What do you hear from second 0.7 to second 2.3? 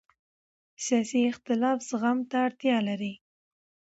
سیاسي اختلاف زغم